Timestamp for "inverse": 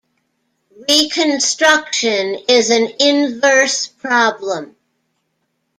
2.99-3.85